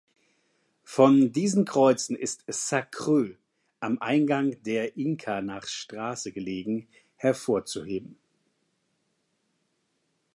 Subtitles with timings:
[0.83, 3.33] Von diesen Kreuzen ist „sa Creu“,
[3.81, 8.17] am Eingang der Inca nach Straße gelegen, hervorzuheben.